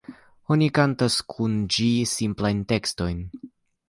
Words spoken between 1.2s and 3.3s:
kun ĝi simplajn tekstojn.